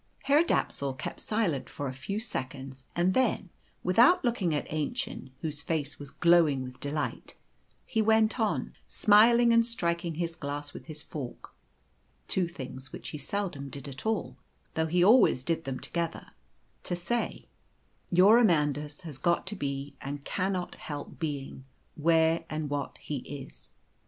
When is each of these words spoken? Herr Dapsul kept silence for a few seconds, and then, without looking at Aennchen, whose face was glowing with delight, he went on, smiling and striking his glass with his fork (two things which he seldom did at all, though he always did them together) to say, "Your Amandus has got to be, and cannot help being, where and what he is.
Herr 0.23 0.43
Dapsul 0.43 0.95
kept 0.95 1.19
silence 1.21 1.69
for 1.71 1.87
a 1.87 1.93
few 1.93 2.19
seconds, 2.19 2.85
and 2.95 3.13
then, 3.13 3.51
without 3.83 4.25
looking 4.25 4.51
at 4.55 4.65
Aennchen, 4.67 5.29
whose 5.41 5.61
face 5.61 5.99
was 5.99 6.09
glowing 6.09 6.63
with 6.63 6.79
delight, 6.79 7.35
he 7.85 8.01
went 8.01 8.39
on, 8.39 8.73
smiling 8.87 9.53
and 9.53 9.63
striking 9.63 10.15
his 10.15 10.35
glass 10.35 10.73
with 10.73 10.87
his 10.87 11.03
fork 11.03 11.53
(two 12.27 12.47
things 12.47 12.91
which 12.91 13.09
he 13.09 13.19
seldom 13.19 13.69
did 13.69 13.87
at 13.87 14.03
all, 14.07 14.37
though 14.73 14.87
he 14.87 15.03
always 15.03 15.43
did 15.43 15.65
them 15.65 15.79
together) 15.79 16.31
to 16.83 16.95
say, 16.95 17.45
"Your 18.09 18.39
Amandus 18.39 19.01
has 19.03 19.19
got 19.19 19.45
to 19.45 19.55
be, 19.55 19.93
and 20.01 20.23
cannot 20.25 20.73
help 20.73 21.19
being, 21.19 21.63
where 21.93 22.43
and 22.49 22.71
what 22.71 22.97
he 22.97 23.17
is. 23.17 23.69